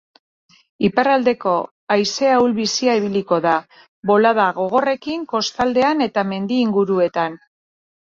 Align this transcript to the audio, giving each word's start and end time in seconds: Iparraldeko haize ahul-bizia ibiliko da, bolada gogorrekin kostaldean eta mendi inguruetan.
Iparraldeko 0.87 1.51
haize 1.95 2.31
ahul-bizia 2.37 2.95
ibiliko 2.99 3.39
da, 3.43 3.53
bolada 4.11 4.47
gogorrekin 4.55 5.27
kostaldean 5.35 6.03
eta 6.07 6.25
mendi 6.31 6.59
inguruetan. 6.63 7.37